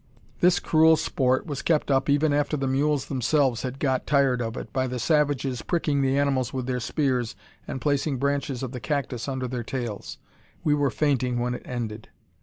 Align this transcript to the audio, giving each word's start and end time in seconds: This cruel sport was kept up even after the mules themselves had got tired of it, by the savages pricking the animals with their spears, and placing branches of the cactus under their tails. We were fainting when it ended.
This 0.39 0.59
cruel 0.59 0.95
sport 0.95 1.45
was 1.45 1.61
kept 1.61 1.91
up 1.91 2.09
even 2.09 2.33
after 2.33 2.57
the 2.57 2.65
mules 2.65 3.05
themselves 3.05 3.61
had 3.61 3.77
got 3.77 4.07
tired 4.07 4.41
of 4.41 4.57
it, 4.57 4.73
by 4.73 4.87
the 4.87 4.97
savages 4.97 5.61
pricking 5.61 6.01
the 6.01 6.17
animals 6.17 6.51
with 6.51 6.65
their 6.65 6.79
spears, 6.79 7.35
and 7.67 7.79
placing 7.79 8.17
branches 8.17 8.63
of 8.63 8.71
the 8.71 8.79
cactus 8.79 9.27
under 9.27 9.47
their 9.47 9.61
tails. 9.63 10.17
We 10.63 10.73
were 10.73 10.89
fainting 10.89 11.37
when 11.37 11.53
it 11.53 11.61
ended. 11.65 12.09